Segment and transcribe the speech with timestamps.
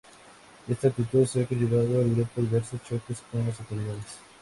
[0.67, 4.17] Esta actitud ha conllevado al grupo diversos choques con las autoridades.